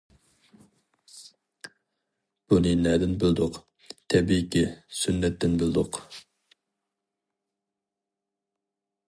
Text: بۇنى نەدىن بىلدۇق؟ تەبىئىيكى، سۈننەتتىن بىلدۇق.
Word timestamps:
بۇنى 2.53 2.71
نەدىن 2.85 3.13
بىلدۇق؟ 3.25 3.59
تەبىئىيكى، 4.15 4.65
سۈننەتتىن 5.01 5.55
بىلدۇق. 5.61 6.01